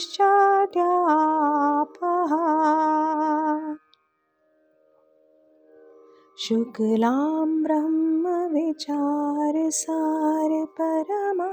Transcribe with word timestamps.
शुक्लां 6.46 7.60
ब्रह्मविचारसार 7.64 10.56
परमा 10.80 11.52